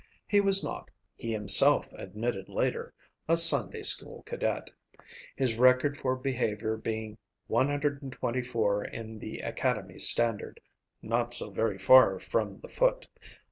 [0.27, 2.91] He was not, he himself admitted later,
[3.27, 4.71] "a Sunday school cadet,"
[5.35, 10.59] his record for behavior being 124 in the Academy standard
[11.03, 13.07] not so very far from the foot.